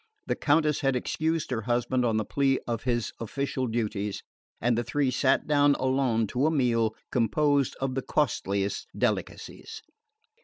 The 0.25 0.35
Countess 0.35 0.79
had 0.79 0.95
excused 0.95 1.51
her 1.51 1.61
husband 1.61 2.03
on 2.05 2.17
the 2.17 2.25
plea 2.25 2.57
of 2.67 2.85
his 2.85 3.13
official 3.19 3.67
duties, 3.67 4.23
and 4.59 4.75
the 4.75 4.83
three 4.83 5.11
sat 5.11 5.45
down 5.45 5.75
alone 5.75 6.25
to 6.33 6.47
a 6.47 6.49
meal 6.49 6.95
composed 7.11 7.75
of 7.79 7.93
the 7.93 8.01
costliest 8.01 8.87
delicacies. 8.97 9.83